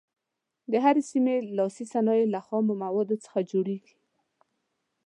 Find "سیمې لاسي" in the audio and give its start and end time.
1.11-1.85